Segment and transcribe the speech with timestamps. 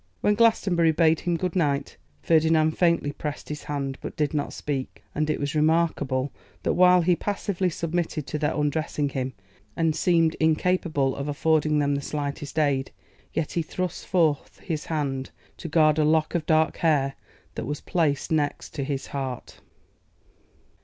[0.21, 5.03] When Glastonbury bade him good night, Ferdinand faintly pressed his hand, but did not speak;
[5.13, 6.31] and it was remarkable,
[6.63, 9.33] that while he passively submitted to their undressing him,
[9.75, 12.89] and seemed incapable of affording them the slightest aid,
[13.31, 17.13] yet he thrust forth his hand to guard a lock of dark hair
[17.53, 19.59] that was placed next to his heart.